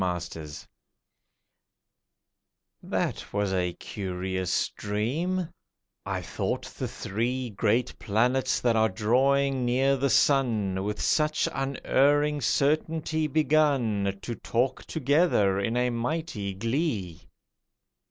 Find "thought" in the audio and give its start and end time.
6.23-6.65